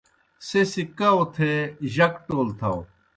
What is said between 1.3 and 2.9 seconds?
تھے جک ٹول تھاؤ۔